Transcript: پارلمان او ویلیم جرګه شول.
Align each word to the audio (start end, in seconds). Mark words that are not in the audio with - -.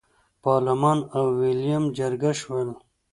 پارلمان 0.43 0.99
او 1.15 1.23
ویلیم 1.39 1.83
جرګه 1.97 2.31
شول. 2.41 2.69